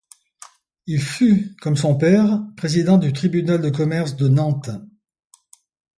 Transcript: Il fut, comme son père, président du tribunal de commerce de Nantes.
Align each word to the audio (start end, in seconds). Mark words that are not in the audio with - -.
Il 0.87 0.99
fut, 0.99 1.55
comme 1.61 1.77
son 1.77 1.95
père, 1.95 2.41
président 2.57 2.97
du 2.97 3.13
tribunal 3.13 3.61
de 3.61 3.69
commerce 3.69 4.15
de 4.15 4.27
Nantes. 4.29 4.71